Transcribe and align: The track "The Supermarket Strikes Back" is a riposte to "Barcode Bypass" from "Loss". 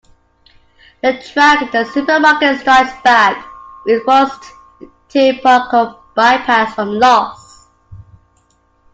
The 1.03 1.21
track 1.21 1.71
"The 1.71 1.83
Supermarket 1.85 2.59
Strikes 2.61 2.99
Back" 3.03 3.37
is 3.85 3.97
a 3.97 3.99
riposte 3.99 4.41
to 4.79 5.33
"Barcode 5.43 5.95
Bypass" 6.15 6.73
from 6.73 6.97
"Loss". 6.97 7.67